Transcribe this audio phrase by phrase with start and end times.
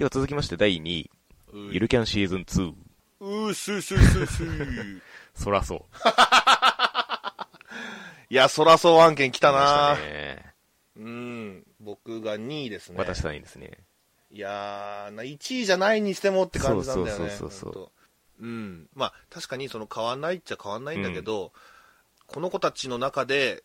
[0.00, 1.10] では続きまして第2位、
[1.72, 2.72] ゆるキャンシーズン2。
[3.20, 5.00] うーすーすーすーすー。
[5.36, 5.80] そらそう。
[8.30, 10.54] いや、そらそう案件来たなね。
[10.96, 11.66] うん。
[11.80, 12.94] 僕が2位ですね。
[12.96, 13.84] 私さんいいですね。
[14.30, 17.20] いやー、な1位じゃないにしてもって感じなんだよね。
[17.20, 17.92] そうそうそうそ
[18.38, 18.88] ううん。
[18.94, 21.52] まあ、確かにその変わんないっちゃ変わんないんだけど、
[22.26, 23.64] この子たちの中で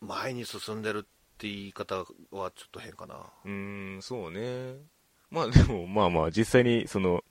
[0.00, 1.02] 前に進んでるっ
[1.36, 3.16] て言い方はちょっと変かな。
[3.44, 4.93] うーん、そうね。
[5.34, 7.24] まあでも、まあまあ、実際に、その、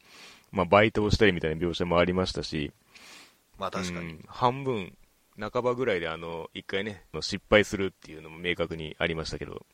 [0.52, 2.72] まあ、バイトをしたりみたいな描写もありましたし、
[3.58, 4.06] まあ確かに。
[4.06, 4.96] うん半分、
[5.40, 9.66] 半ばぐらいで、あの、一回ね、失敗するっていうのも明確にありましたけど、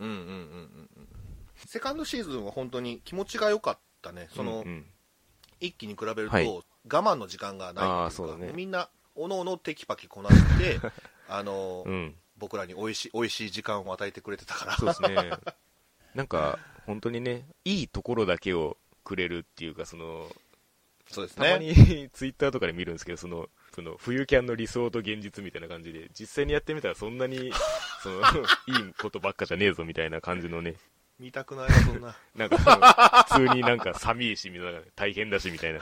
[0.00, 0.30] うんうんうんうん
[0.96, 1.08] うん。
[1.54, 4.28] セカンドシーズンは本当に気持ちが良かったね。
[4.34, 4.86] その、うんうん
[5.60, 6.46] 一気に比べると、はい
[6.86, 10.78] 我慢の時間がないいうかねみんなおのおのテキパキこなして
[11.28, 15.30] あの、うん、僕らに美味しい美味しい時間を与えてくれてたからそうですね。
[16.14, 20.28] なんか、本当にね、いいところだけをくれるっていうか、その、
[21.10, 21.74] そうですたまねに
[22.12, 27.52] ツイッターとかで見るんですけど、その、その冬キャンの理想と現実みたいな感じで、実際にやってみたらそんなに、
[28.02, 30.76] その、いいことばっかじゃねえぞみたいな感じのね、
[31.18, 32.16] 見たくないなそんな。
[32.34, 35.80] なんか、普通になんか寒いし、みたいな大変だしみたいな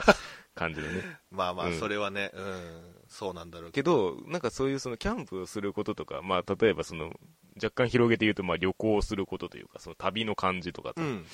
[0.53, 1.19] 感じでね。
[1.31, 1.79] まあまあうん。
[1.79, 7.11] それはねうん、そうなんだろうけけど、なんかそういうそのキャンプをすることとか、まあ例えばその、
[7.55, 11.25] 若干広げて言うと、まあ旅行することというか、その旅の感じとかと、どうん。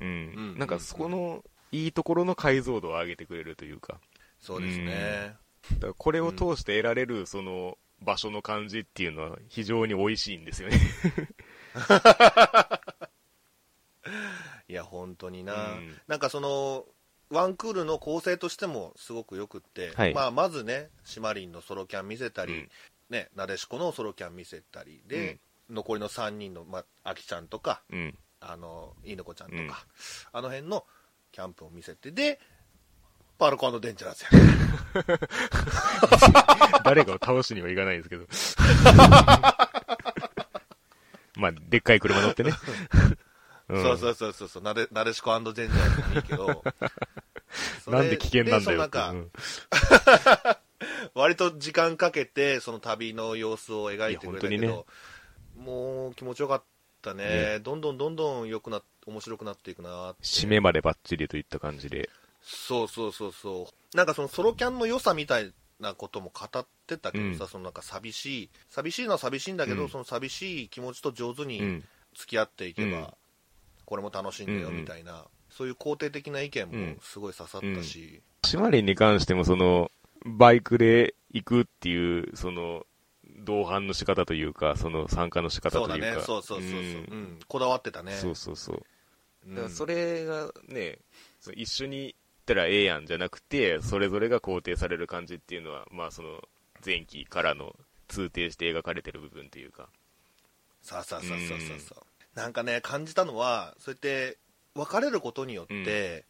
[0.00, 0.08] うん。
[0.08, 0.10] う
[0.56, 0.58] ん。
[0.58, 4.00] なんかそこの、いいところの解像度を上げてくれるというか、
[4.40, 5.34] そうですね。
[5.72, 10.78] だからこれを通して得られるその場所の感じっていうのは非常に美味しいんですよね。
[14.68, 16.00] いや本当にな、うん。
[16.06, 16.86] なんかその
[17.30, 20.14] ワンクールの構成としてもすごくよくって、はい。
[20.14, 22.68] まあ、まずねシマリンのソロキャン見せたり、うん。
[23.10, 25.38] ね、なでしこのソロキャン見せたりで、
[25.70, 28.18] 残りの3人の、まあ、あきちゃんとかうん。
[28.46, 29.70] あのいいのこちゃんとか、うん
[30.32, 30.84] あの辺の
[31.32, 32.38] キャンプを見せてで
[33.38, 34.28] パルコデンジャラスや
[36.84, 38.26] 誰かを倒しにはいかないですけど。
[41.36, 42.50] まあ、でっかい車乗ってね。
[42.50, 42.54] ん
[43.82, 46.62] そうそうそうそうそうなでなでしこデンジャラスもいいけど
[47.90, 48.98] なんで危険なんだよでって。
[48.98, 50.60] そのなんか、
[51.14, 54.86] 割と時間かけてその旅の様子を描いてくれたけど、
[55.56, 56.62] もう気持ちよかっ
[57.02, 57.24] たね。
[57.24, 57.60] ね。
[57.60, 62.08] どんどんどんどん良くな面白くなっていくな締めまでバッチリといった感じで。
[62.42, 63.96] そうそうそうそう。
[63.96, 67.50] なんかそのソロキャンの良さみたいなことも語ってたけどさ、うん。
[67.50, 69.88] そのなんか寂しい寂しいのは寂しいんだけど、うん。
[69.88, 71.84] その寂しい気持ちと上手にうん。
[72.16, 73.06] 付き合っていけば、うん。
[73.84, 76.98] これも楽しいんだよみたいな、そういう肯定的な意見もうん。
[77.02, 79.90] すごい刺さったし、シマリンに関しても、その、
[80.24, 82.86] バイクで行くっていう、その、
[83.44, 86.18] 同伴の仕方というか、その参加の仕方そうだというか。
[86.18, 86.24] ね。
[86.24, 86.84] そうそうそうそう、ん。
[86.84, 87.38] うん。
[87.46, 88.12] こだわってたね。
[88.12, 88.82] そうそうそう。
[89.46, 89.54] うん。
[89.54, 90.98] だからそれがね、
[91.40, 96.42] その一緒に行ったらええやんじゃなくて、それぞれが肯定される感じっていうのは、まあその、
[96.84, 97.76] 前期からの
[98.08, 99.88] 通底して描かれてる部分というか。
[100.82, 102.04] さあさあさあさあさあさあ。
[102.34, 104.38] なんかね感じたのはそうやって
[104.74, 106.24] 別れることによって、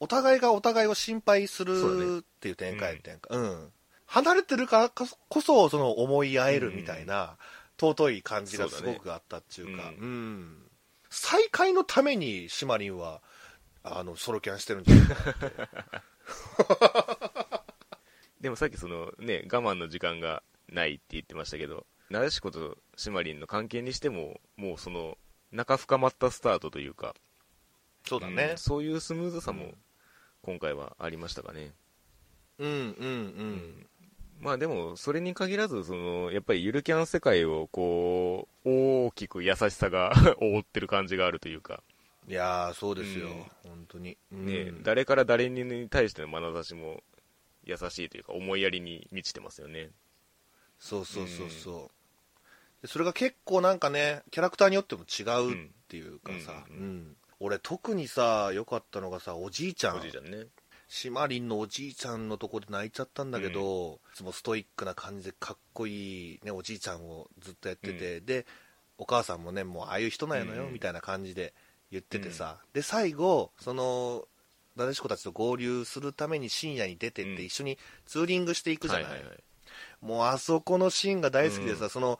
[0.00, 3.72] お互いがお互いを心配するっていう展開っていうかうん、
[4.10, 5.06] 離れてるからこ
[5.40, 7.36] そその思い合えるみたいな、
[7.80, 9.84] 尊い感じがすごくあったっていうか。
[9.92, 10.66] ねうん。
[11.08, 13.22] 再会のためにシマリンは
[13.84, 15.24] あのソロキャンしてるんじゃないか
[18.40, 25.16] でもさっきそのね、我慢の時間がないって言ってましたけど、なでしことシマリンの関係にしても、もうその、
[25.52, 27.14] 仲深まったスタートというか、
[28.06, 28.54] そうだね。
[28.54, 29.74] んそういうスムーズさも
[30.42, 31.74] 今回はありましたかね。
[32.58, 32.76] うんうん。
[32.78, 33.86] うん、
[34.40, 38.70] まあでも、それに限らず、その、やっぱりゆるキャン世界を、こう、
[39.06, 41.82] 大きく優しさが 覆ってる感じがあるというか、
[42.28, 43.70] いやーそうですよ、うん。
[43.70, 44.82] 本当に、ね、うん。
[44.82, 47.02] 誰から誰に対しての眼差しも
[47.64, 49.90] 優しいというか、思いやりに満ちてますよね。
[50.78, 56.76] そうそうそうそう、でそれが結構なんかねキャラクターによっても違うっていうかさ、うん。
[56.76, 57.16] うん。
[57.40, 59.98] 俺特にさ良かったのがさおじいちゃん。
[59.98, 60.46] おじいちゃんね。
[60.92, 68.44] シマリンのおじいちゃんのとこで泣いちゃったんだけど、いつもストイックな感じでかっこいい、ね、おじいちゃんをずっとやってて、で
[68.98, 70.72] お母さんもねもうああいう人なんやのよ、うん。
[70.72, 71.54] みたいな感じで
[71.92, 74.26] 言っててさ、で最後その
[74.74, 77.44] なでしこたちと合流するために深夜に出てってうん。
[77.44, 79.38] 一緒にツーリングしていくじゃない,、はいはいはい。
[80.00, 82.18] もうあそこのシーンが大好きでさ、その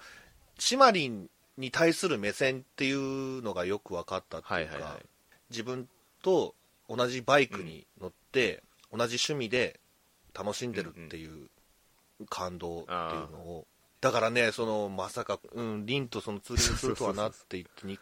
[0.61, 1.29] シマリン
[1.59, 5.07] に対する目線っていうのがよく分かったっていうか、はいはいはい。
[5.51, 5.89] 自分
[6.23, 6.55] と
[6.91, 9.79] 同じバイクに乗って、同じ趣味で
[10.37, 11.49] 楽しんでるっていう
[12.29, 12.95] 感動っていう
[13.31, 13.67] のを、
[14.01, 17.99] だからねそのまさか、うん、リンとそのツーリングするとはなって言ってに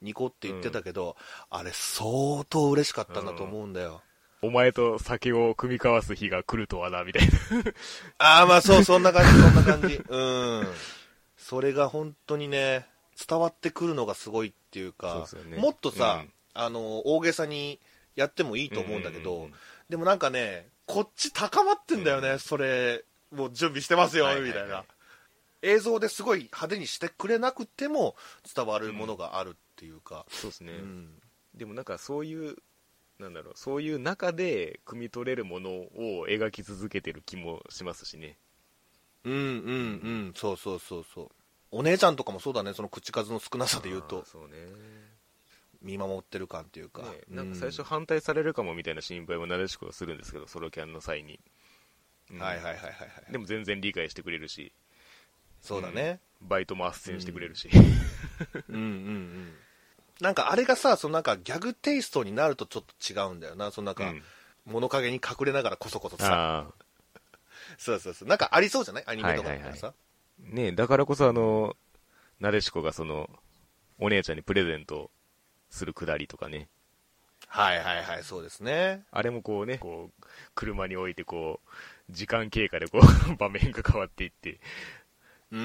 [0.00, 1.16] ニコって言ってたけど、
[1.50, 4.00] あれ相当嬉しかったんだと思うんだよ。
[4.42, 7.34] お前と酒を組み交わす日が来るとはな、みたいな。
[8.16, 9.96] ああ、まあそう、そんな感じ、そんな感じ。
[9.96, 10.18] う
[10.62, 10.66] ん。
[11.36, 12.86] それが本当にね、
[13.28, 17.78] 伝わってくるのがすごいっていうか、ねもっとさ、うんあの、大げさに
[18.20, 19.48] やってもいいと思うんだけど、
[19.88, 23.02] でもなんかね、こっち高まってんだよね、それ、
[23.32, 24.84] もう準備してますよ、みたいな。
[25.62, 28.16] 映像ですごい派手にしてくれなくても
[28.54, 30.72] 伝わるものがあるっていうか、そうですね。
[30.72, 31.22] うん。
[31.54, 32.56] でもなんかそういう、
[33.18, 38.36] なんだろう、そういう中で汲み取れるものを描き続けてる気もしますしね。
[39.24, 39.48] うんうんう
[40.30, 40.32] ん。
[40.36, 41.28] そうそうそうそう。
[41.70, 44.56] お姉ちゃんとかもそうだねその口数の少なさで言うあとーそうね。
[45.82, 51.40] 見守ってる感っていうか、ねなんか最初反対されるかもみたいな心配もなでしこはするんですけど、ソロキャンの際に。
[52.30, 52.38] うん。
[52.38, 52.90] はいはいはいはいは
[53.28, 53.32] い。
[53.32, 54.72] でも全然理解してくれるし、
[55.60, 57.70] そうだね、バイトも斡旋してくれるし。
[58.68, 59.54] うん、 うんうん
[60.20, 63.70] なんかあれがさそのなんかギャグテイストになるとちょっと違うんだよな。
[63.70, 64.22] そのなんか、うん。
[64.66, 66.70] 物陰に隠れながらこそこそさ。
[67.78, 68.28] そうそうそう。
[68.28, 69.04] なんかありそうじゃない？
[69.06, 69.94] アニメとかだらさ、
[70.38, 71.74] ねだからこそあの、
[72.38, 73.30] なでしこがその、
[73.98, 75.10] お姉ちゃんにプレゼント
[75.70, 76.68] するくだりとかね。
[77.46, 79.04] はい、はいはいそうですね。
[79.10, 80.24] あれもこうね、こう、
[80.54, 83.02] 車に置いてこう、時間経過でこう、
[83.36, 84.60] 場面が変わっていって、
[85.50, 85.62] うんう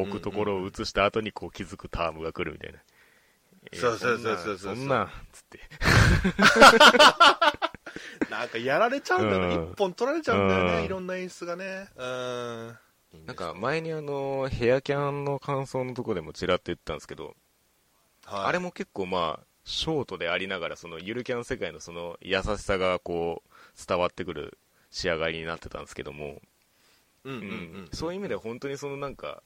[0.00, 2.80] ん置くところを映した後にこう気づくタームが来るみたいな。
[3.74, 5.60] そうそうそうそうそうそんな、つって。
[8.30, 9.72] なんかやられちゃうんだよね、うん。
[9.72, 10.84] 一本取られちゃうんだよね、うん。
[10.84, 11.88] いろんな演出がね。
[11.96, 12.78] うん。
[13.26, 17.36] なんか前にあの、ヘアキャンの感想のとこでもちらっと言ったんですけど、
[18.24, 18.46] はい。
[18.46, 23.50] あれも結構まあ、ショートでありながら、そのゆるキャン世界のその優しさがこう、
[23.86, 24.56] 伝わってくる
[24.90, 26.40] 仕上がりになってたんですけども、
[27.22, 27.50] うんうんううん。
[27.84, 29.42] んそういう意味では本当にそのなんか、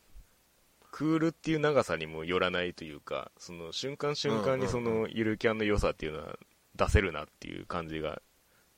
[0.92, 6.38] クールっていう長さにもよらないというか、その瞬間瞬間にそのゆるキャンの良さっていうのは
[6.76, 8.22] 出せるなっていう感じが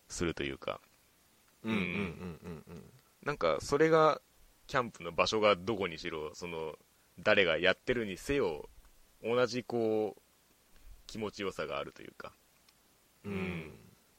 [0.08, 0.80] するというか、
[1.62, 1.88] うんうんうんう
[2.48, 2.64] ん。
[2.68, 2.84] うん。
[3.22, 4.18] なんかそれが
[4.66, 6.78] キャンプの場所がどこにしろ、その
[7.18, 8.70] 誰がやってるにせよ、
[9.22, 10.22] 同じこう、
[11.06, 12.32] 気持ちよさがあるというか、
[13.24, 13.32] うん。
[13.32, 13.70] うん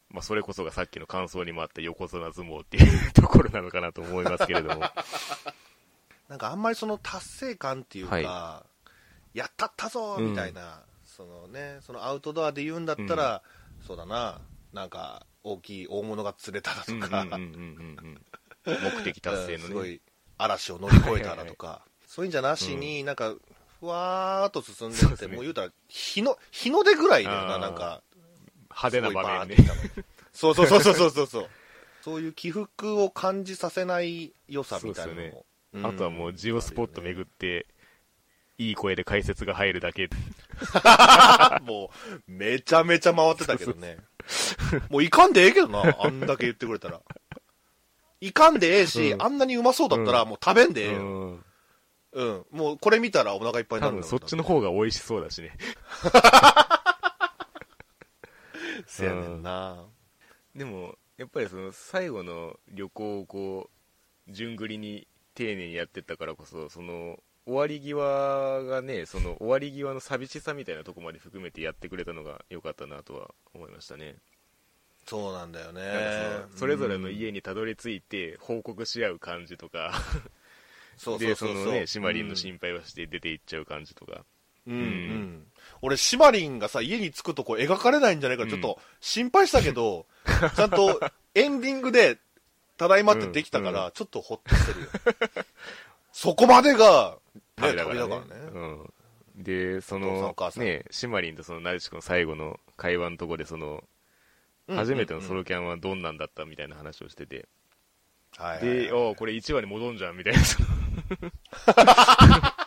[0.09, 4.81] まあ、それこそがさっきの感想にもあった横綱相撲っていうところなのかなと思いますけれども。
[6.29, 8.65] なんかあんまりその達成感っていうか、は
[9.33, 13.43] やったったぞうんみたいな、そのねそのアウトドアで言うんだったら、
[13.85, 14.41] そうだな
[14.73, 18.21] なんか大きい大物が釣れただとか、うんうんうんうん
[18.65, 19.53] うん目的達成のね。
[19.55, 20.01] うんすごい
[20.37, 23.35] 嵐を乗り越えただとかそういうんじゃなしに、なんか
[23.85, 28.01] ふわーっと進んでって、うね、もう言うたら、日の、日の出ぐらいだよな、なんか。
[28.69, 29.57] 派手な場面ね。
[30.33, 31.49] そうそうそうそうそうそう。
[32.01, 35.21] そういう起伏を感じさせない良さみたいなのも。
[35.21, 35.43] ね
[35.73, 37.67] うん、あとはもうジオスポット巡って、
[38.57, 40.09] いい声で解説が入るだけ。
[41.61, 41.91] も
[42.27, 43.97] う、めちゃめちゃ回ってたけどね。
[44.89, 47.01] もういかんでええけどな、あんだけ言ってくれたら。
[48.21, 50.99] いかんでええし、うん、あんなにうまそうだったら、もう食べんでええよ。
[50.99, 51.45] うん
[52.15, 52.45] うん。
[52.51, 55.51] もうこれ見たらお腹いっぱいにな多分るんだそっちの方が美味しそうだしね。
[58.87, 59.85] せやねんな。
[60.55, 63.69] でも、やっぱりその最後の旅行をこ
[64.27, 74.15] う、順繰りに丁寧にやってったからこそ、その、終わり際がね、その終わり際の寂しさみたいなとこまで含めてやってくれたのが良かったなとは思いましたね。
[75.05, 75.81] そうなんだよね。
[76.49, 79.91] そのそれぞれの家にたどり着いて報告し合う感じとか、
[80.97, 84.23] そうそうで、そそうそうのね、シマリンの心配をして出て行っちゃう感じとか。
[84.67, 85.47] うんうん。
[85.81, 90.05] 俺、シマリンがさ、家に着くとこ描かれないんじゃないか、ちょっと心配したけど、
[90.55, 90.99] ちゃんと
[91.35, 92.17] エンディングで、
[92.77, 94.87] ただいまってできたから、うんちょっとほっとしてるよ。
[96.11, 98.27] そこまでが、ね、旅旅だからね。
[98.53, 99.43] うん。
[99.43, 103.83] で、そのね、シマリンとそのなでしこの最後の会話のとこで、その、
[104.67, 107.47] うん初めてのソうんロキャンはどんなんだったみたいな話をしてて、
[108.61, 110.39] で、おうこれ1話に戻んじゃんみたいな。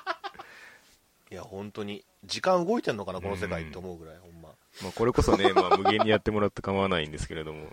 [1.30, 4.48] いや、本当に、時間動いてんのかな、この世界って思うぐらい、ほんま。
[4.82, 7.68] まあこれこそね、 まあ無限にやってもらって構わないんですけれども。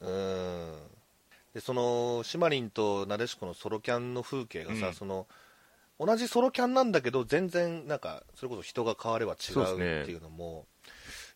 [0.00, 0.78] うん。
[1.54, 5.26] で、その、シマリンとなでしこのソロキャンの風景がさ、うんその、
[5.98, 10.66] 同じソロキャンなんだけど、全然、なんか、それこそ人が変われば違そうっていうのも、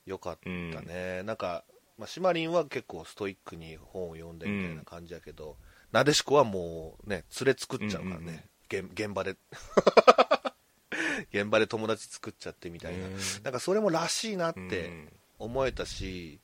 [0.07, 1.23] よかったね。
[1.25, 1.65] なんか、
[1.99, 5.57] まあ、シマリンは結構ストイックに本を読んでみたいな感じやけど、
[5.95, 9.37] なでしこはもうね、連れ作っちゃうからね、現現場で。
[11.33, 13.07] 現場で友達作っちゃってみたいな。
[13.07, 15.13] ねなんかそれもらしいなっうてん。
[15.39, 16.41] 思えたし、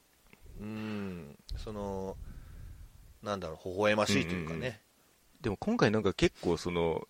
[0.60, 2.16] うん、その、
[3.24, 4.80] なんだろう、微笑ましいというかね。
[5.40, 7.08] でも今回なんか結構その、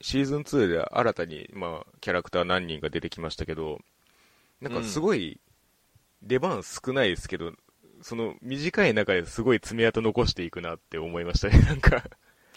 [0.00, 3.80] シーズン2で新たに、まあ、キャラクター何人か出てきましたけど、
[4.62, 5.38] なんかすごい
[6.22, 7.52] 出番少ないですけど、
[8.02, 12.04] その短い中ですごい爪痕残していくなって思いましたね、 なんか。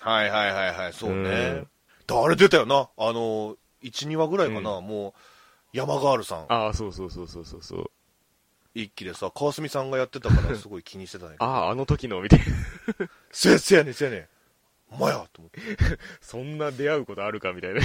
[0.01, 1.29] はいはいはいはい、そうね。
[1.29, 1.67] うん
[2.07, 2.89] 誰出たよな？
[2.97, 5.13] あの、1、2話ぐらいかな、もう、
[5.73, 7.91] 山ガールさん、ああ、そうそうそうそうそうそう。
[8.75, 11.45] 一期でさ、川澄さんがやってたからすごい気にしてたんやけど。
[11.49, 12.45] ああ、あの時の、みたいな。
[13.31, 14.27] せ やせやねんせやねん。
[14.91, 15.59] お前やと思って。
[16.21, 17.81] そんな出会うことあるかみたいな。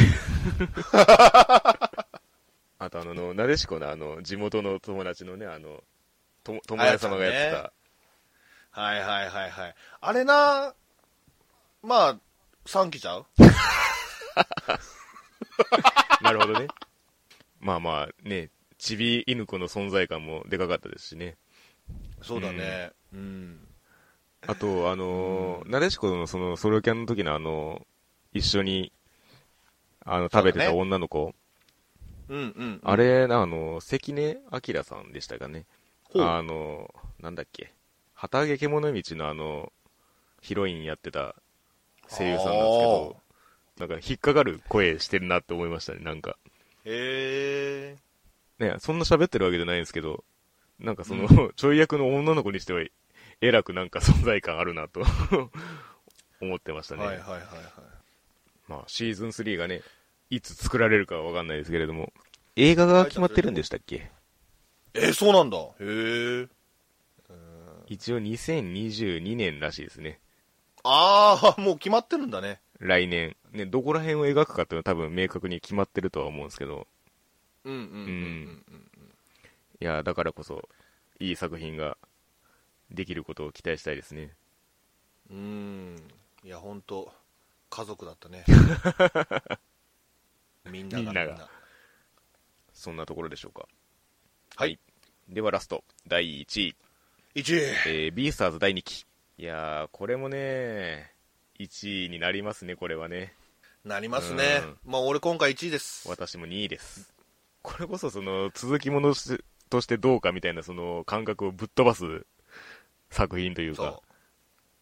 [2.78, 5.82] あとあの、なでしこのあの、地元の友達のね、あの、
[6.66, 7.72] とも友達様がやって
[8.72, 9.74] た、はいはいはいはい。
[10.00, 10.74] あれな、
[11.82, 12.18] まあ、
[12.66, 13.26] 3期ちゃう？
[16.22, 16.68] なるほどね。
[17.60, 21.36] まあまあね、ちび犬子の存在感もでかかったですしね。
[22.22, 22.90] そうだね。
[23.12, 23.66] うん。
[24.46, 27.86] あと、あのーなでしこのそのソロキャンの時のあの、
[28.32, 28.92] 一緒に、
[30.04, 31.34] あの、食べてた女の子、
[32.28, 32.80] うんうん。
[32.82, 35.66] あれ、あの、関根明さんでしたかね。
[36.18, 37.72] あの、なんだっけ、
[38.14, 39.72] 旗揚げ獣道のあの、
[40.40, 41.36] ヒロインやってた
[42.08, 43.16] 声優さんなんですけど、
[43.78, 46.36] なんか引っかかる声してるなって思いましたね、なんか。
[46.84, 47.96] へ
[48.60, 48.64] え。
[48.64, 50.24] ね、そんな喋ってるわけじゃないんですけど、
[50.78, 52.82] なんかその、う ちょい役の女の子にしては、
[53.40, 55.02] えらくなんか存在感あるなと
[56.40, 57.04] 思ってましたね。
[57.06, 57.44] はいはいはいはい。
[58.68, 59.82] まあ、シーズン3がね、
[60.30, 62.12] いつ作られるかはわかんないですけれども、
[62.56, 64.10] 映画が決まってるんでしたっけ？
[64.94, 65.58] えー、そうなんだ。
[65.58, 66.48] へえ。
[67.86, 70.20] 一応2022年らしいですね。
[70.84, 72.60] ああ、 もう決まってるんだね。
[72.78, 73.36] 来年。
[73.50, 76.86] ね、どこら辺を描くかっていうのは多分明確に決まってるとは思うんですけど、
[77.64, 77.90] うんうんうんう
[78.76, 78.84] ん。
[79.80, 80.68] いや、だからこそ、
[81.18, 81.98] いい作品が
[82.90, 84.34] できることを期待したいですね。
[85.28, 85.36] うん。
[85.36, 85.96] うん。
[86.44, 87.12] いや、ほんと、
[87.70, 88.44] 家族だったね。
[90.70, 91.50] みんながみんなが
[92.72, 93.66] そんなところでしょうか。
[94.56, 94.78] はい。
[95.28, 96.74] ではラスト、第1位。
[97.34, 97.60] 1位。
[97.86, 99.06] えー、ビースターズ第2期。
[99.38, 101.12] いやー、これもね、
[101.58, 103.34] 1位になりますね、これはね。
[103.84, 104.62] なりますね。
[104.84, 106.08] まあ、俺今回1位です。
[106.08, 107.12] 私も2位です。
[107.62, 112.26] これこそその、続きものしとしてどうかみたいなその感覚をぶっ飛ばす
[113.10, 114.02] 作品というか、そ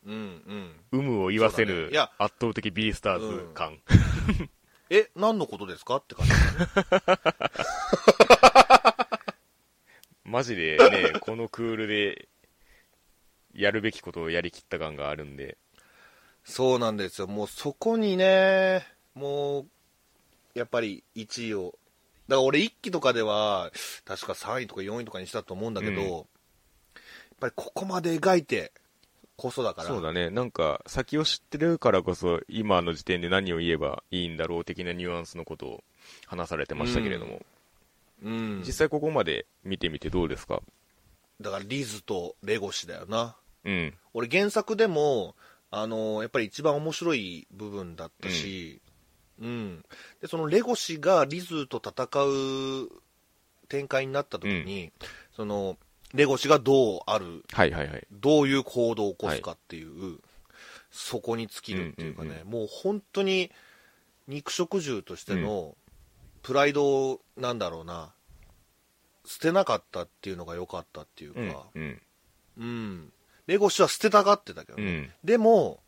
[0.07, 0.11] う。
[0.11, 0.73] うんうん。
[0.93, 3.79] 有無を言わせるそうだね圧倒的ビースターズ感。
[4.91, 5.97] え、何のことですか？
[5.97, 6.67] って感じだね。
[10.29, 12.29] マジでね、 このクールで、
[13.55, 15.57] やるべきことをやりきった感があるんで、
[16.45, 17.27] そうなんですよ。
[17.27, 19.69] もうそこにね、もう、
[20.55, 21.79] やっぱり1位を。
[22.29, 23.71] だから俺1期とかでは、
[24.05, 28.73] 確か3位とか4位とかにしたと思うんだけど、うんやっぱりここまで描いて
[29.37, 29.89] こそだから。
[29.89, 35.85] そうだね、なんか先を知ってるからこそ、今の時点で何を言えばいいんだろう的なニュアンスのことを
[36.27, 37.47] 話されてましたけれども、うん。
[38.23, 40.63] 実際ここまで見てみてどうですか？
[41.41, 43.37] だからリズとレゴシだよな。
[43.65, 43.95] うん。
[44.15, 45.37] 俺原作でも、
[45.71, 48.81] あのやっぱり一番面白い部分だったし、
[49.41, 49.85] うん。
[50.21, 52.89] で、そのレゴシがリズと戦う
[53.69, 54.91] 展開になった時に、
[55.37, 55.77] その、
[56.15, 58.07] レゴシがどうある、はいはいはい。
[58.11, 60.19] どういう行動を起こすかっていう、
[60.91, 63.53] そこに尽きるっていうかね、うんうんもう本当に
[64.27, 65.77] 肉食獣としての
[66.43, 68.13] プライドをなんだろうな、
[69.25, 71.67] 捨てなかったっていうのが良かったっていううんか、。
[71.75, 72.03] うん。
[72.59, 73.13] うん。
[73.47, 74.85] レゴシは捨てたがってたけどね。
[74.85, 75.11] うん。
[75.25, 75.81] でも、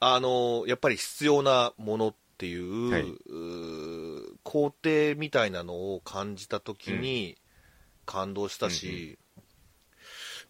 [0.00, 7.36] あの、やっぱり必要なものっていう、はいうー工程みたいなのを感じた時に
[8.06, 9.18] 感動したし、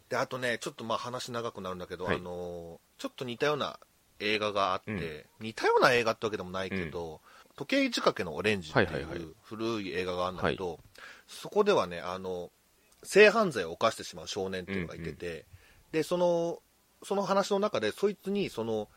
[0.09, 3.79] で、あとね、ちょっとまあ話長くなるんだけど、はいあの、ちょっと似たような
[4.21, 4.95] 映画があって、う
[5.43, 7.21] ん似たような映画ってわけでもないけど、
[7.59, 10.79] 時計仕掛けのオレンジっていう古い映画があるんだけど、
[11.27, 12.51] そこではね、あの、
[13.03, 15.45] 性犯罪を犯してしまう少年っていうのがいてて、
[15.91, 16.63] で、その、
[17.03, 18.89] その話の中で、そいつに、その、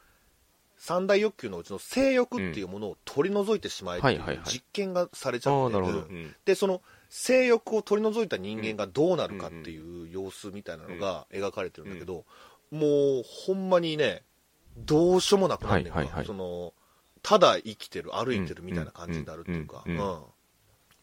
[0.77, 6.36] 三大欲求のうちの性欲っていうものを取り除いてしまえっていう実験がされちゃってなる。
[6.46, 12.25] で、その性欲を取り除いた人間がどうなるかっていう様子みたいなのが描かれてるんだけど、
[12.72, 12.88] も
[13.20, 14.24] う、ほんまにね、
[14.77, 16.25] どうしようもなくなるんだよはいはいはい。
[16.25, 16.74] その、
[17.22, 19.98] ただ生きてる、歩いてるみたいな感じになるっていうか、ううん。
[19.98, 20.24] だか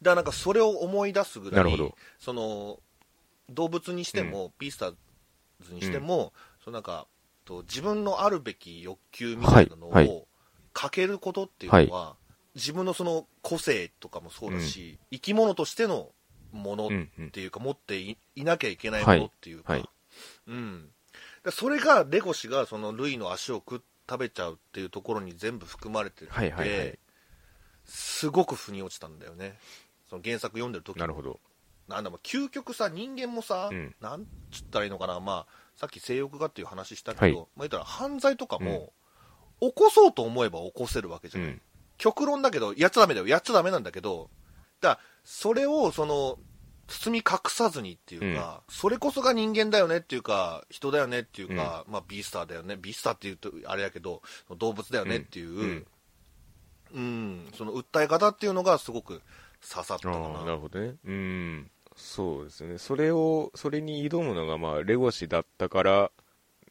[0.02, 1.96] らなんかそれを思い出すぐら、ないるほど。
[2.18, 2.80] その、
[3.50, 4.94] 動物にしても、ピースター
[5.60, 6.32] ズにしても、
[6.62, 7.06] そのなんか、
[7.44, 10.28] と自分のあるべき欲求みたいなのを、
[10.72, 12.16] かけることっていうのは、
[12.54, 16.10] 自分のその個性とかもそうだし、生き物としての
[16.52, 17.30] ものっ。
[17.30, 19.78] ていうか、持っていいなきゃいけないものっていうか、
[20.46, 20.88] うん。
[21.42, 26.98] だそれが、レゴシがそのルイの足を食っ食べちゃうっていうところに全部含まれてるので、はいはいはい。
[27.84, 29.58] すごく腑に落ちたんだよね。
[30.08, 30.98] その原作読んでる時。
[30.98, 31.40] なるほど。
[31.88, 33.94] なんだろう究極さ人間もさ、うん。
[34.00, 37.34] なんつったらいいのかな、まあ、さっき性欲がっていう話したけど、はい。
[37.34, 38.92] まあ、言ったら犯罪とかも、
[39.60, 41.62] 起こそうと思えば起こせるわけじゃない、うん。
[41.96, 43.26] 極論だけどやっちゃダメだよ。
[43.26, 44.30] やっちゃダメなんだけど
[44.80, 46.38] だそれをその
[46.88, 52.76] 包み隠さずにっていうか、それこそが人間だよねっていうか人だよねっていうか、まあ、ビースターだよね。
[52.80, 54.22] ビースターっていうとあれやけど
[54.56, 55.86] 動物だよねっていう、うん。
[56.94, 57.48] うん。
[57.54, 59.20] その訴え方っていうのがすごく
[59.60, 60.44] 刺さったかな。
[60.44, 60.94] なるほどね。
[61.04, 61.70] うん。
[61.94, 62.78] そうですね。
[62.78, 66.10] それをそれに挑むのがまあレゴシだったから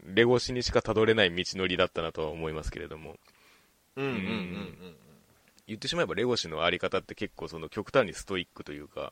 [0.03, 3.17] レゴシにしかたどれない道のりだったなとは思いますけれども。
[3.95, 4.17] うんうんうん。
[4.17, 4.95] うん。
[5.67, 9.11] 言ってしまえばレゴシのあり方って結構その極端にストイックというか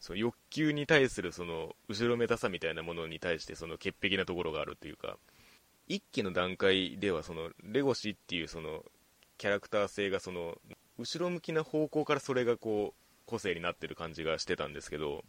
[0.00, 5.16] その欲求に対するその後ろめたさみたいなものに対してその潔癖なところがあるというか
[5.88, 8.84] 一期の段階ではそのレゴシっていうその
[9.38, 10.58] キャラクター性がその
[10.98, 15.24] 後ろ向きな方向からそれがこう個性になってる感じがしてたんですけど、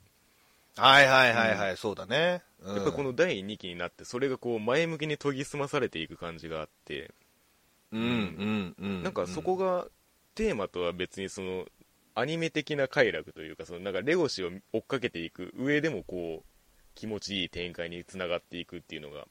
[0.76, 2.76] はいはいはいはい、そうだね、うん。
[2.76, 7.12] やっぱこの第2期になってそれがこう前向きに研ぎ澄まされていく感じがあって、
[7.92, 9.04] うんうんうん。
[9.04, 9.88] なんかそこが
[10.36, 11.66] テーマとは別にその
[12.20, 16.46] アニメ的な快楽というかそのなんかレゴシを追っかけていく上でもこう
[16.96, 19.26] 気持ちいい展開につながっていくっていうのが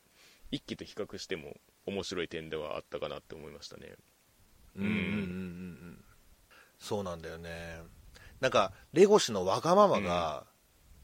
[0.53, 3.95] 一期と比較しても面白い点ではあったかなって思いましたね。
[4.77, 4.85] うん。
[4.85, 4.93] うん。
[4.93, 6.05] うんうんうん
[6.79, 7.81] そうなんだよね。
[8.41, 10.45] なんかレゴシのわがままが、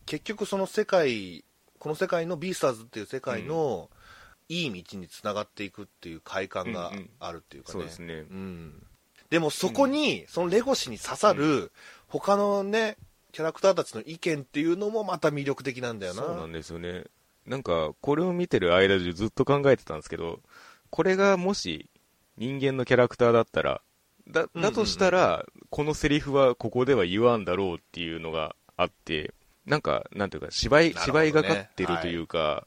[0.05, 1.45] 結局その世界
[1.79, 3.91] この世界のビースターズっていう世界の、
[4.49, 8.25] いい道につながっていくっていう快感があるっていうかね、そうですね。
[8.31, 8.87] うん
[9.33, 11.73] でもそこに、そのレゴシに刺さる
[12.07, 12.99] 他のね
[13.33, 16.23] キャラクターたちの意見っていうのもまた魅力的なんだよな。
[16.23, 17.05] そうなんですよね。
[17.47, 20.41] なんかこれを見てる間中ずっと考えてたんですけど
[20.91, 21.89] これがもし
[22.37, 23.81] 人間のキャラクターだったら
[24.29, 29.33] だだとしたら、このセリフはここでは言わんだろうっていうのがあって
[29.65, 30.95] なんかなんていうか芝居、ね。
[31.07, 32.67] 芝居がかってるというか、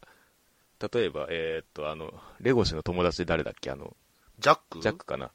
[0.91, 3.69] 例えばえーっとあのレゴシの友達で誰だっけ？
[3.69, 3.95] あの
[4.39, 4.81] ジャック？
[4.81, 5.29] ジャックかな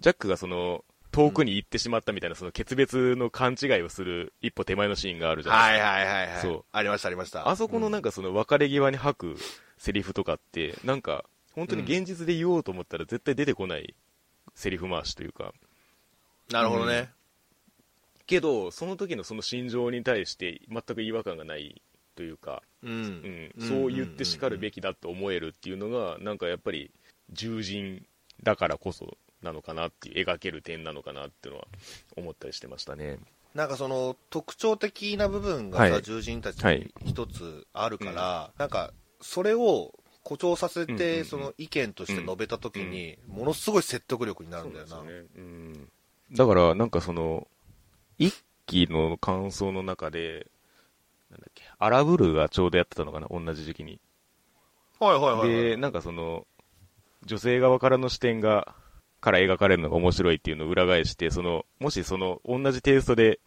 [0.00, 5.88] ジャックがその遠くに行ってしまったみたいな、その決別の勘違いをする一歩手前のシーンがあるじゃないですか。
[5.90, 6.64] はいはいはいはいそう。
[6.72, 7.48] ありましたありました。
[7.48, 9.36] あそこのなんか、かその別れ際に吐く
[9.78, 13.94] セリフとかって、なんか本当に現実で言おうと思ったら絶対出てこない
[14.54, 15.52] セリフ回しというか、
[16.50, 17.10] なるほどね、
[18.26, 21.82] けど、その時のその心情に対して全く違和感がない
[22.14, 23.50] というか、うん。
[23.58, 26.92] うん、そう言ってしかるべきだと思えるっていうのが、なんかやっぱり
[27.34, 28.06] 獣人
[28.42, 31.66] だからこそなのかなっていう、描ける点なのかなっていうのは
[32.16, 33.18] 思ったりしてましたね。
[33.54, 36.02] なんかその特徴的な部分がさ、はい。
[36.02, 36.80] 獣人たちはい。
[36.80, 41.24] に一つあるから、なんかそれを誇張させて、うんうんうん。
[41.24, 45.02] その意見として述べた時に、ものすごい説得力になるんだよな。
[45.02, 45.24] ね。
[45.36, 45.88] うん、
[46.32, 47.48] だからなんかその
[48.18, 48.34] 一
[48.66, 50.46] 期の感想の中で
[51.30, 53.98] なんだっけアラブルがちょうどやってたのかな同じ時期に。
[54.98, 55.48] はいはいはいはい。
[55.48, 56.46] でなんかその
[57.24, 58.74] 女性側からの視点が
[59.20, 63.40] から描かれるのが面白いっていうのを裏返してそのもしその同じテイストで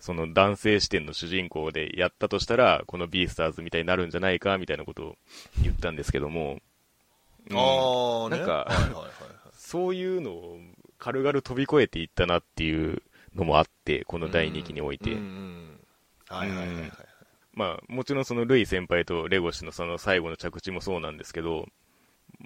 [0.00, 5.16] その男性視点の主人公でやったとしたらこのビースターズみたいになるんじゃないかみたいなことを
[5.62, 6.58] 言ったんですけども、
[7.50, 8.38] うんああ、ね。
[8.38, 9.14] なんかはいはいはいはい
[9.64, 10.58] そういうのを
[10.98, 13.02] 軽々飛び越えていったなっていう
[13.34, 15.10] のもあって、この第2期において。
[16.28, 16.92] はいはいはいはい。
[17.54, 21.66] まあ、もちろんそのルイ先輩とレゴシのその最後の着地もそうなんですけど、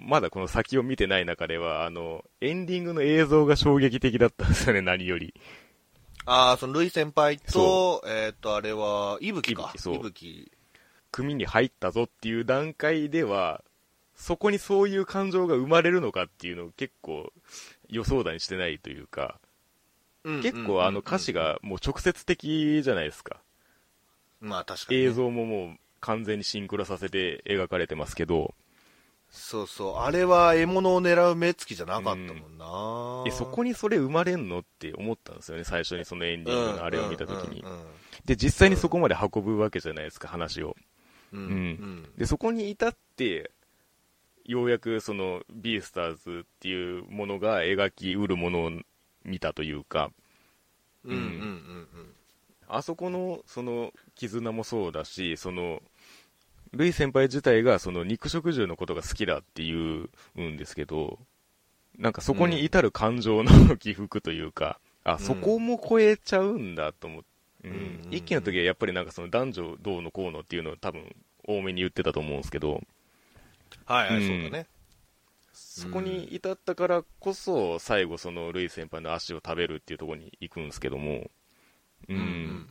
[0.05, 5.33] まだこの先を見てない中では、あの、エンディングの映像が衝撃的だったんですよね、何より。
[6.25, 9.73] ああ、そのルイ先輩とそ、えっと、あれは、いぶきか。
[9.75, 10.51] いぶき。
[11.11, 13.63] 組に入ったぞっていう段階では、
[14.15, 17.31] そこにそういう感情が生まれるのかっていうのを結構
[17.87, 19.39] 予想だにしてないというか、
[20.23, 23.41] 結構あの歌詞が、がもう直接的じゃないですか。
[24.41, 25.05] まあ確かにね。
[25.05, 28.53] 映像ももう完全にシンクロさせて描かれてますけど、
[29.31, 29.95] そうそう。
[29.97, 33.23] あれは獲物を狙う目つきじゃなかったもんな。
[33.27, 37.71] えそこにそれ生まれんのって思ったんですよね、最初にそのエンディングのあれを見たときにうん。
[37.71, 37.79] うん
[38.25, 40.75] で、実際にそこまで運ぶわけじゃないですか、話を。
[41.31, 43.51] うんうんうんで、そこに至って、
[44.45, 48.71] ようやくそのビースターズっていうものが描きうるものを
[49.23, 50.11] 見たというか、
[51.05, 51.87] うんうんうんうん
[52.71, 55.81] あそこのその絆もそうだし、その、
[56.73, 60.09] ルイ先輩自体がその肉食獣のことが好きだっていう
[60.41, 61.19] んですけど、
[61.97, 67.27] なんかそこに至る感情の起伏というか、あ、そこも超えちゃうんだと思って、
[67.65, 67.71] うん。
[67.71, 68.01] うん。
[68.11, 71.13] 一期の時はやっぱりなんかその男女どうのこうのっていうのを多分
[71.45, 72.81] 多めに言ってたと思うんですけど、
[73.85, 74.27] はいはい、うん。
[74.27, 74.67] そうだね。
[75.51, 81.29] そこに至ったからこそ、最後そのルイ先輩の足を食べるっていうところに行くんですけども、
[82.07, 82.69] うん。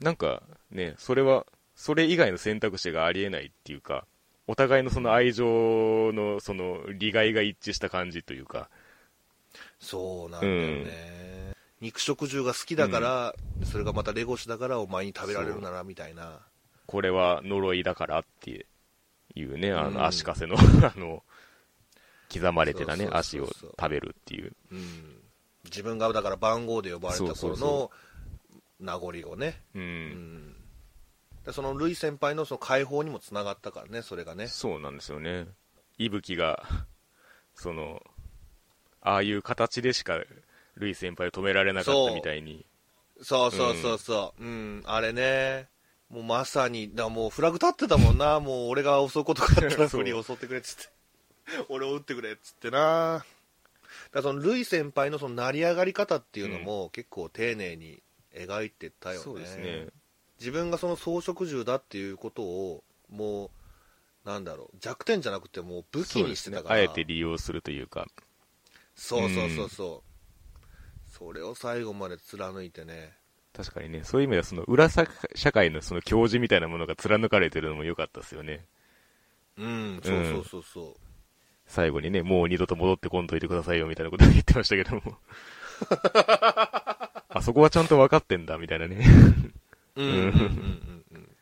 [0.00, 1.46] なんか、ね、それは、
[1.80, 4.06] それ以外の選択肢がありえないっていうか、
[4.46, 8.68] お互いのその愛情のその利害が一致した感じというか、
[9.78, 16.40] そうなんだよね、肉食獣が好きだから、それがまたレゴシだからお前に食べられるならみたいな。
[16.84, 18.66] これは呪いだからって
[19.34, 19.94] いうね、あうん。
[19.94, 21.24] の、足かせの、 あの、
[22.30, 24.52] 刻まれてたね足を食べるっていう。
[24.70, 25.22] うん。
[25.64, 27.90] 自分がだから番号で呼ばれた頃の
[28.78, 29.62] 名残をね。
[29.74, 29.78] う。
[29.78, 29.84] うん
[30.56, 30.59] ん
[31.44, 34.46] でそのルイ先輩のその解放にもつながったからねそれがね。
[34.46, 35.46] そうなんですよね。
[35.98, 36.62] 息吹が、
[37.54, 38.02] その、
[39.02, 40.22] ああいう形でしか、
[40.76, 42.64] ルイ先輩を止められなかったみたいに。
[43.22, 44.42] そうそうそうそう。
[44.42, 45.68] うん、あれね。
[46.08, 48.40] もうまさにだもうフラグ立ってたもんな。
[48.40, 50.00] もう俺が襲うことがあったらそう。
[50.00, 50.90] フリー襲ってくれっつって。
[51.68, 52.78] 俺を撃ってくれっつってな。
[53.18, 53.26] だか
[54.12, 58.02] らそのルイ先輩のその成り上がり方っていうのも結構丁寧に
[58.34, 59.24] 描いてたよね。
[59.24, 59.88] そうですね。
[60.40, 63.50] 自分がその草食獣だっていうことをも
[64.24, 68.06] うなんだろう弱点じゃなくてもう武器にしてたからねあえて利用するというか。
[68.94, 73.14] そうそうそうそう、それを最後まで貫いてね
[73.54, 78.66] 確かにね、そういう意味では、その裏社社会のその教授みたいなものが貫かれてるのも良かったですよね。
[79.56, 80.94] うんそうそうそうそう、
[81.66, 85.18] 最後にね、もう二度と戻ってこんといてくださいよみたいなこと言ってましたけども。
[87.32, 89.04] あそこはちゃんと分かってんだみたいなね。
[89.96, 90.06] うん。
[90.06, 90.14] うん。
[90.14, 91.04] うん。
[91.12, 91.36] うん。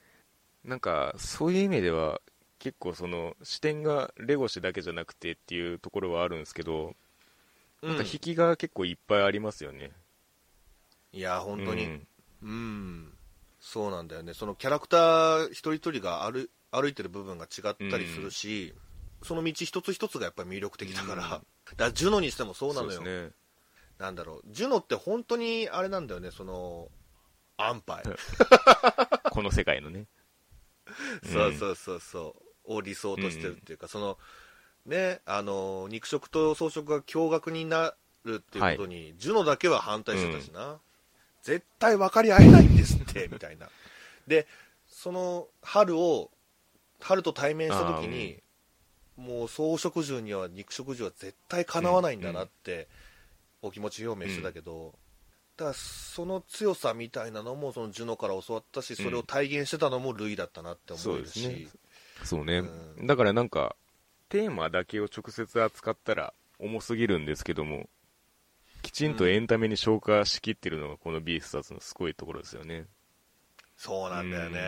[0.64, 0.80] なん。
[0.80, 2.20] か、そういう意味では、
[2.58, 6.40] 結構その、視点がレゴシだけじゃなくてっていうところはあるん。
[6.40, 6.94] ですけど、
[7.82, 7.96] なん。
[7.96, 9.92] か引きが結構いっぱいありますよね。
[11.12, 12.06] いや本当にうん。
[12.42, 13.12] うん、
[13.60, 14.08] そうなん。
[14.08, 18.74] だよねそのキャラクター一人一人が歩歩いてる部分が違ったりするし、
[19.22, 21.30] その道一つ一つがやっぱり魅力的だから、うん。
[21.30, 21.44] だか
[21.78, 23.30] らジュノにしてもそうなのよ、ね。
[23.98, 24.14] なん。
[24.14, 26.06] だろうジュノって本当にあれなん。
[26.06, 26.88] だよねその
[27.58, 28.02] 安牌、
[29.30, 30.06] この世界のね。
[31.30, 32.48] そうそうそうそう。
[32.68, 34.18] を理想としてるっていうか、その
[34.86, 37.94] ねあの肉食と草食が驚愕にな
[38.24, 40.78] るっていうことに、ジュノだけは反対してたしな、
[41.42, 43.68] 絶対分かり合えないんですって みたいな。
[44.26, 44.46] で
[44.86, 46.30] その春を
[47.00, 48.42] 春と対面した時に、
[49.16, 52.88] もう草食獣には肉食獣は絶対かなわないんだなって、
[53.62, 54.94] お気持ち表明してたけど、
[55.58, 61.80] だからその強さみたいなのもそのジュノから教わったしそれを体現してたのもルイだったなって思えるし、そうですね。
[62.22, 62.58] そうね、
[62.98, 63.06] うん。
[63.08, 63.74] だからなんか
[64.28, 67.88] テーマだけを直接扱ったら重すぎるんですけども
[68.82, 72.86] きちんとエンタメに消化しきってるのがこのビースターズのすごいところですよね。
[73.76, 74.60] そうなんだよね、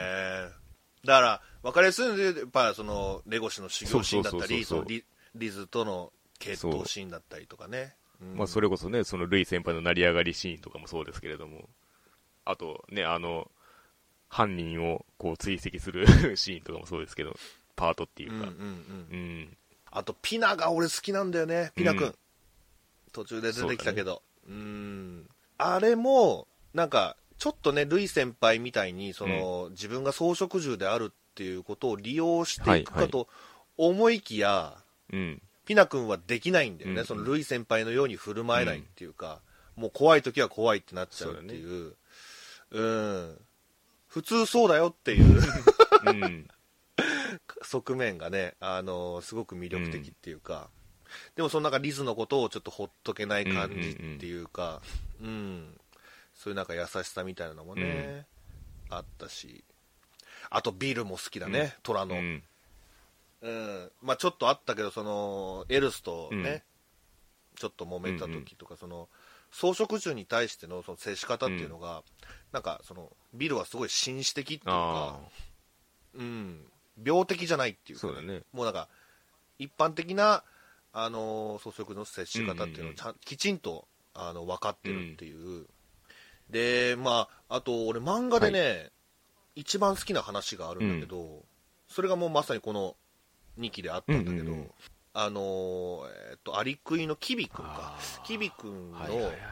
[1.05, 8.00] だから分かりやすいのでやっぱそのレゴシの修行シーンだったりリリズとの決闘シーンだったりとかね、うん
[8.37, 11.69] まあ、それこそねそのルイ先輩の成り上がりシーンとかもそうですけれども。
[12.45, 13.51] あとねあの
[14.29, 16.07] 犯人をこう追跡する
[16.37, 17.37] シーンとかもそうですけど
[17.77, 18.35] パートっていうか。
[18.35, 18.57] うんうんうん。
[19.11, 19.57] うん。
[19.91, 22.15] あとピナが俺好きなんだよねピナ君、うん。
[23.13, 24.23] 途中で出てきたけど。
[24.49, 25.29] うん。
[25.59, 33.29] あれもなんかちょっとねルイ先輩みたいにその、自分が草食獣であるっていうことを利用していくはいかと
[33.77, 34.77] 思いきや、
[35.13, 37.07] うんピナ君はできないんだよね、うん。
[37.07, 39.41] そのルイ先輩のように振る舞えないっていうか、
[39.77, 41.95] もう怖い時は怖いってなっちゃうっていう。
[42.71, 43.39] うん。
[44.09, 45.41] 普通そうだよっていう。
[46.07, 46.49] うん。
[47.63, 50.69] 側面がね、あのすごく魅力的っていうか、
[51.37, 54.83] でもそのなんかリズのことをちょっとほっとけない感じっていうか、
[55.21, 55.79] うん。
[56.35, 58.27] そういうなんか優しさみたいなのもね、
[58.89, 59.65] あったし。
[60.49, 62.17] あとビルも好きだね、虎の、
[63.43, 63.53] うん。
[63.53, 66.63] うんまあ、ちょっとあったけどそのエルスとね、
[67.57, 69.09] ちょっと揉めた時とか、その
[69.53, 72.03] 草食獣に対してのその接し方っていうのが、
[72.53, 75.19] なんかそのビルはすごい紳士的っていうかあ、
[76.15, 76.65] うん、
[77.05, 78.43] 病的じゃないっていうかあそうだね。
[78.53, 78.89] もうなんか
[79.59, 80.43] 一般的な、
[80.93, 85.67] あの草食の接し方っていうのをちゃん、きちんとあの分かってるっていう、
[86.49, 88.91] でまああと俺漫画でね、
[89.55, 91.45] 一番好きな話があるんだけど、
[91.89, 92.97] それがもうまさにこの
[93.59, 94.71] 2期であったんだけど、うんうんうん。
[95.13, 97.99] あのーえっとアリクイのキビ君か。
[98.25, 98.99] キビ君の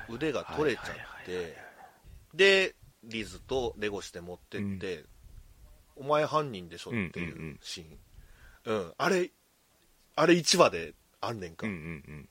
[0.08, 0.86] 腕が取れちゃっ
[1.26, 1.56] て
[2.34, 5.04] でリズとレゴして持ってって、
[5.96, 7.58] お前犯人でしょっていんうんううん。
[7.62, 8.92] シーン、うん。
[8.98, 9.30] あれ
[10.16, 12.28] あれ1話であんねんか、うんうん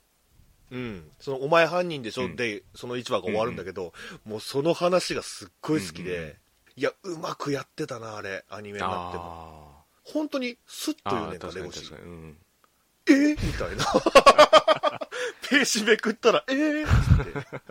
[0.70, 3.94] うん、そのお前犯人でしょ、でその1話が終わるんだけど、
[4.26, 6.34] もうその話がすっごい好きで、うんうん
[6.78, 9.24] いやうまくやってたなあれアニメになっても。
[9.26, 9.67] あ
[10.14, 12.02] 本当にスッと言うねんか確かに確レゴシかに。
[12.04, 12.38] うん。
[13.08, 13.86] えー、みたいな。
[15.50, 17.68] ページめくったらえー、って。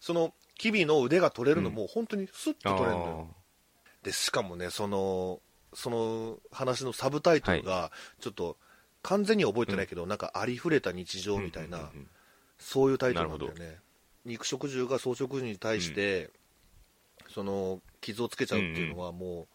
[0.00, 3.34] そのキビの腕が取れるのも本当にスッとあ取れるのよ、
[4.02, 5.40] でしかもねその
[5.74, 8.56] その話のサブタイトルがちょっと
[9.02, 12.08] 完全には覚えてないけど、なんかありふれた日常みたいな、うんうんうん
[12.58, 13.78] そういうタイトルなんだよね。
[14.24, 16.30] 肉食獣が草食獣に対して、
[17.28, 19.46] その傷をつけちゃうっていうのはもう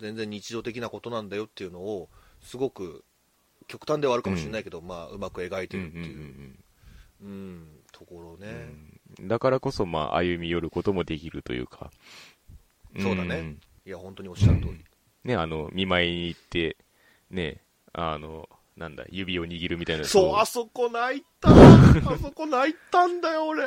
[0.00, 2.08] 全然日常的なことなんだよっていうのを
[2.42, 3.04] すごく
[3.66, 6.54] 極端ではあるかもしれないけど、まあ、うまく描いてうんうんるっていう、
[7.22, 8.68] うんところね、
[9.20, 9.28] うん。
[9.28, 11.90] だからこそ、まあ、歩み寄ることもできるというか。
[12.98, 13.40] そうだね。
[13.42, 13.60] ん。
[13.84, 14.84] いや本当におっしゃる通り、
[15.24, 16.76] ね、あの、見舞いに行って、
[17.30, 20.04] ね、あの、なんだ、指を握るみたいな。
[20.04, 21.50] そうあそこ泣いた。
[21.50, 23.64] あそこ泣いたんだよ俺。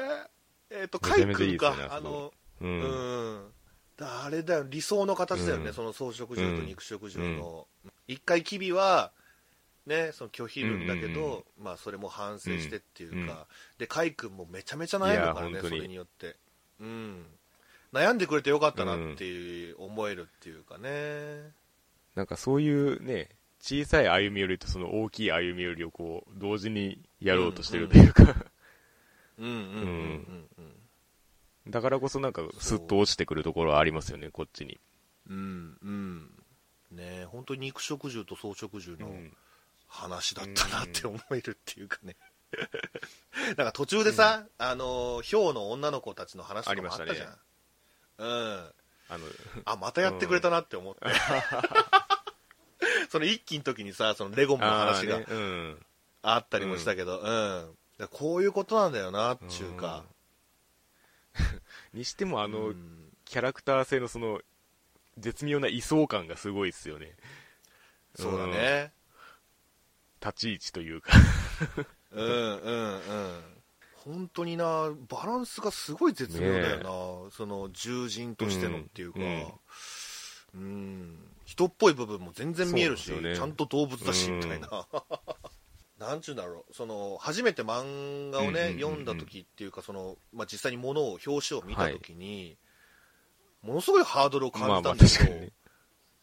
[0.71, 1.75] えっ、とめカイちゃめちゃいい君か。
[1.91, 2.65] あのう。
[2.65, 2.79] うん。
[2.79, 3.62] んだ
[3.99, 5.73] あれだよ理想の形だよね、うん。
[5.73, 7.67] その草食獣と肉食獣の、
[8.07, 9.11] 一回キビは
[9.85, 11.43] ねその拒否るんだけど、うんうんうん。
[11.63, 13.37] まあそれも反省してっていうか、うん
[13.77, 16.35] でカイ君もめちゃめちゃ悩むからねそれによって。
[16.79, 17.25] うん。
[17.93, 21.51] 悩んでくれてよかったなっていう、思えるっていうかね。
[22.15, 23.29] なんかそういうね、
[23.61, 28.35] 小さい歩み寄りとその大きい歩み寄りをこう、同時にやろうとしてるというか、
[29.37, 30.49] うんうんうんうん。
[30.57, 30.82] うん
[31.67, 34.79] だからこそなんかスッと落ちてくるところはありますよね、こっちに。
[35.29, 36.29] うんうん。
[36.91, 39.37] ね本当に肉食獣と草食獣の、うん。
[39.93, 42.15] 話だったなって思えるっていうかね。
[43.57, 47.27] なんか途中でさ、あのヒョウの女の子たちの話とかもあったじゃん。
[47.29, 47.37] あ
[48.17, 48.73] うん。
[49.09, 49.25] あの、
[49.65, 51.01] あまたやってくれたなって思って、
[53.09, 55.21] その一期の時にさそのレゴムの話が
[56.23, 57.31] あったりもしたけど、う
[58.03, 58.07] ん。
[58.09, 60.03] こういうことなんだよなっていうか、
[61.93, 63.09] にしてもあの、うん。
[63.25, 64.41] キャラクター性のその、
[65.17, 67.15] 絶妙な位相感がすごいですよね。
[68.15, 68.91] そうだね。
[70.21, 71.11] 立ち位置というか。
[72.11, 73.41] うんうんうん。
[73.95, 76.77] 本当になバランスがすごい絶妙だよ
[77.25, 79.19] な、その獣人としてのっていうか、
[80.53, 81.17] うん。
[81.45, 83.35] 人っぽい部分も全然見えるし、ね。
[83.35, 84.87] ちゃんと動物だしうんみたいな、
[86.07, 86.73] なんちゅうんだろう。
[86.73, 92.57] その初めて漫画をね、読んだ時っていうかその、まあ、実際に物を表紙を見た時に、
[93.61, 95.51] ものすごいハードルを感まあまあじたんだけど、確かにね。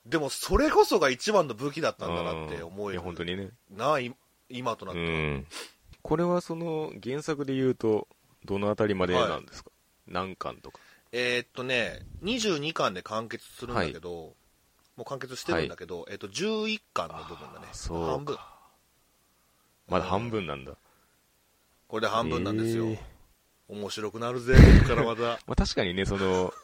[0.06, 2.66] でもそれこそが一番の武器だったんだなってうん。
[2.66, 2.94] 思える。
[2.94, 3.50] いや、本当にね。
[3.70, 4.14] なあい
[4.48, 5.46] 今となっうては、ん。
[6.02, 8.08] これはその、原作で言うと、
[8.44, 9.70] どのあたりまでなんですか、
[10.06, 10.80] 何巻とか。
[11.12, 14.34] えーっとね、22巻で完結するんだけど、
[14.96, 17.66] もう完結してるんだけど、えーっと11巻の部分だね。
[17.88, 18.36] 半分、
[19.90, 20.72] まだ半分なんだ。
[21.88, 22.98] これで半分なんですよ、えー。
[23.68, 26.54] 面白くなるぜ、ここからまた、 まあ確かにね、その、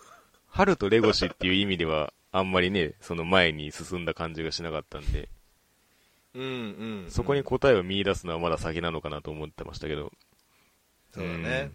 [0.49, 5.29] 春とレゴシっていう意味では、あんまりね、その前に進んだ感じがしなかったんで、
[6.35, 6.49] うんうん
[7.05, 10.13] うん、そこに答えを見出すのはまだ先なのかなと思ってましたけど。
[11.13, 11.73] そうだね、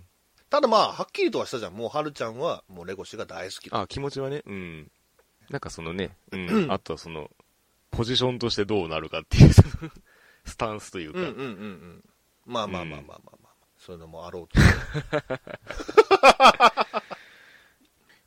[0.50, 4.92] ただまあ、はっきりとはしたじゃん、もうはるちゃんは、もうレゴシが大好きだ、あ、気持ちはね、うん。
[5.50, 7.30] なんかそのね、うん、 あとはその、
[7.90, 9.52] ポジションとしてどうなるかっていう、
[10.46, 12.04] スタンスというか、うんうんうんうん、
[12.46, 14.60] まあまあまあまあまあまあ、そういうのもあろうと、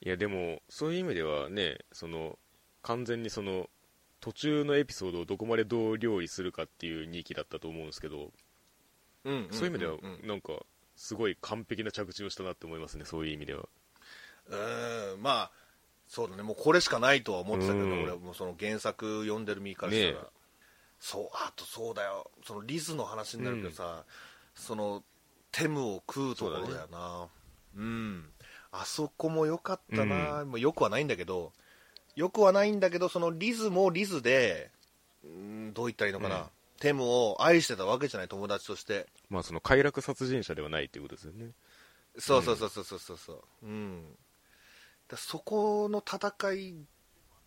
[0.02, 2.38] いやでも、そういう意味ではね、その、
[2.82, 3.70] 完全にその、
[4.20, 8.32] 途中のエピソードをどこまでどう料理するかっていう2期だったと思うんですけど、
[9.24, 9.52] うんんんん。
[9.52, 10.60] そういう意味ではうん、なんか、
[10.96, 13.68] すごい完璧な着地をしたなって思いますね、そういう意味では。
[14.46, 15.50] うんまあ
[16.06, 16.42] そうだね。
[16.42, 18.02] もうこれしかないとは思ってたけど、うん。
[18.02, 20.43] 俺はもうその原作読んでる身からしたら、ねえ
[21.04, 22.30] そうあとそうだよ。
[22.46, 24.04] そのリズの話になるけどさ、
[24.54, 25.02] その
[25.52, 27.28] テムを食うところだよな。
[27.76, 28.24] うん。
[28.72, 31.52] あそこも良かったな、もうよくはないんだけど
[32.16, 34.70] よくはないんだけどそのリズもリズで
[35.22, 36.44] うんどう言ったらいいのかな、うん。
[36.80, 39.06] テムを愛してたわけじゃない友達として。
[39.28, 41.50] まあその快楽殺人者ではないっていうことですよね。
[42.16, 43.18] そうそうそうそうそうそう。
[43.18, 44.16] そううん。
[45.06, 46.74] だそこの戦い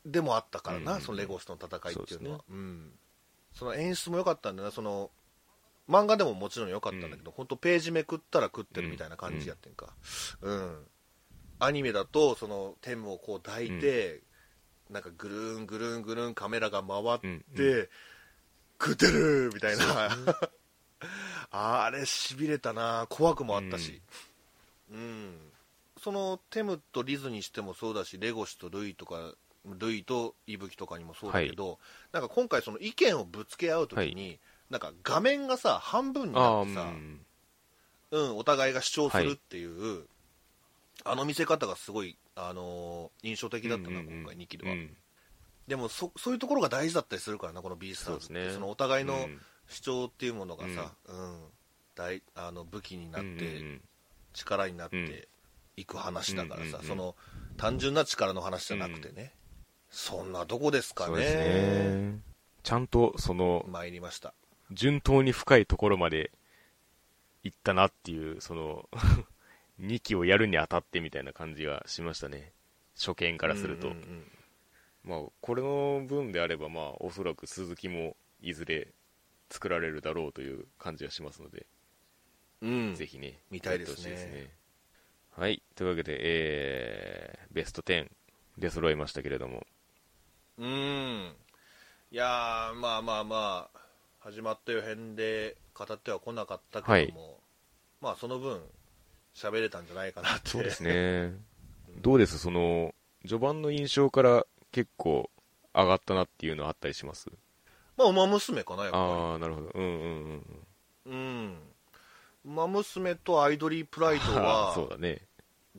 [0.06, 2.38] でもあったからな、うんそのレゴスとの戦いっていうのは。
[2.38, 2.92] そううん、
[3.58, 4.72] その演出も良かったんだよな。
[4.72, 5.10] その
[5.90, 9.94] 漫画でももちろん良かったんだけど、本当ページめくったら食ってるみたいな感じやってんか。
[10.42, 10.86] うん、
[11.60, 14.22] アニメだとそのテムをこう抱いて、
[14.90, 17.44] なんかぐるんぐるんぐるんカメラが回って、うん
[17.80, 17.90] う
[18.80, 20.10] 食ってるみたいな。
[21.50, 23.08] あれしびれたな。
[23.10, 24.02] 怖くもあったし、
[24.92, 25.52] うん。
[26.00, 29.34] そのテムとリズにしてもそうだしレゴシとルイとか
[29.76, 31.80] ルイとイブキとかにもそうだけど、
[32.12, 37.22] なんか今回その意見をぶつけ合うときに、なんか画面がさ半分になってさ、うん。
[38.12, 40.06] うん、お互いが主張するっていう、
[41.04, 44.20] あの見せ方がすごい、あのー印象的だったな、うんうんうん。
[44.22, 44.96] 今回2期では、うん。
[45.68, 48.34] でもそそういうところが大事だったりするからなこの B スターズって。
[48.42, 48.54] そね。
[48.54, 49.42] そのお互いのうん。
[49.68, 51.40] 主張っていうものがさ、うん。
[51.96, 53.82] 大あの武器になって、うんうんうん。
[54.34, 55.28] 力になって、うん。
[55.76, 56.88] いく話だからさ、うんうんうん。
[56.88, 57.16] その
[57.58, 59.34] 単純な力の話じゃなくてね、
[59.90, 61.10] そんなとこですかね。
[61.10, 62.20] そうですね。
[62.64, 64.34] ちゃんとその参りました。
[64.72, 66.32] 順当に深いところまで
[67.44, 68.90] 行ったなっていうその
[69.80, 72.52] 2期をやるにあたってみたいな感じがしましたね。
[72.96, 74.32] 初見からすると、うんうん
[75.04, 78.90] まあこれの分であればまあおそらく鈴木もいずれ
[79.50, 81.66] 作られるだろうという感じがしますので、
[82.62, 82.70] うん。
[82.70, 84.12] うんぜひね見たいですね。
[84.12, 84.50] やってほし
[85.40, 85.64] はい。
[85.76, 88.10] というわけで、えー、ベスト10
[88.58, 89.66] 出揃いましたけれども
[90.58, 91.36] うん。
[92.12, 93.80] いやーまあまあまあ
[94.20, 97.40] 始まった予編で語っては来なかったけども、
[98.02, 98.62] まあその分
[99.36, 100.50] 喋れたんじゃないかなって。
[100.50, 101.34] そうですね。
[102.02, 102.40] どうです？
[102.40, 102.94] その
[103.28, 105.30] 序盤の印象から結構
[105.74, 107.30] 上がったなっていうのはあったりします？
[107.98, 109.72] まあ馬娘かなやっぱああなるほど。
[109.74, 110.44] うんうんうん
[111.06, 111.58] りうん。
[112.46, 115.22] 馬娘とアイドリープライドは そうだね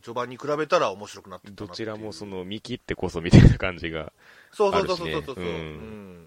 [0.01, 4.13] 序盤に比べたら面白くなってどちらもその見切ってこそみたいな感じが
[4.53, 5.51] そうそうそうそうそうそう、うん。
[5.51, 6.27] うん。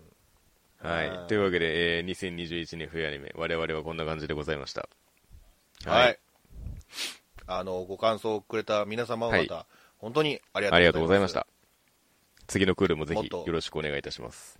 [0.79, 1.09] はい。
[1.09, 1.27] はい。
[1.27, 4.87] というわけで、えー2021年冬アニメ我々はこんな感じでございました。
[5.85, 6.19] はい、
[7.47, 9.49] あのご感想をくれた皆様方、はい。
[9.97, 11.47] 本当にありありがとうございましいた。
[12.47, 14.59] 次のクールもぜひよろしくお願いいたします。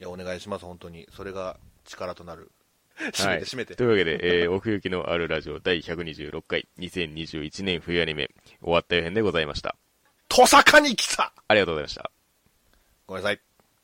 [0.00, 0.64] やお願いします。
[0.64, 1.06] 本当に。
[1.14, 2.50] それが力となる
[3.12, 3.38] 締 はい。
[3.38, 8.30] めて締めて、というわけで、えー 奥行きのあるラジオ第126回2021年冬アニメ
[8.62, 9.76] 終わった予編でございました。
[10.28, 11.32] トサカに来た。
[11.48, 12.10] ありがとうございました。
[13.06, 13.40] ごめんなさい